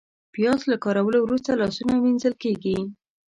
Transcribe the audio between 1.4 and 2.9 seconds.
لاسونه وینځل کېږي